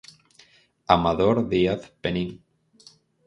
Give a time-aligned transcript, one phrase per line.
[0.87, 2.31] Amador Díaz Penín.